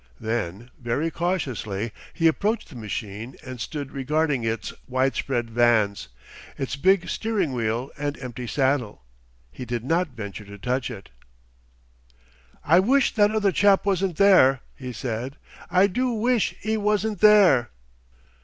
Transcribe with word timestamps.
Then 0.19 0.71
very 0.79 1.11
cautiously 1.11 1.91
he 2.11 2.25
approached 2.25 2.69
the 2.69 2.75
machine 2.75 3.35
and 3.45 3.61
stood 3.61 3.91
regarding 3.91 4.43
its 4.43 4.73
widespread 4.87 5.51
vans, 5.51 6.07
its 6.57 6.75
big 6.75 7.07
steering 7.07 7.53
wheel 7.53 7.91
and 7.99 8.17
empty 8.19 8.47
saddle. 8.47 9.03
He 9.51 9.63
did 9.63 9.83
not 9.83 10.07
venture 10.07 10.43
to 10.45 10.57
touch 10.57 10.89
it. 10.89 11.09
"I 12.65 12.79
wish 12.79 13.13
that 13.13 13.29
other 13.29 13.51
chap 13.51 13.85
wasn't 13.85 14.17
there," 14.17 14.61
he 14.75 14.91
said. 14.91 15.37
"I 15.69 15.85
do 15.85 16.09
wish 16.13 16.55
'e 16.65 16.77
wasn't 16.77 17.19
there!" 17.21 17.69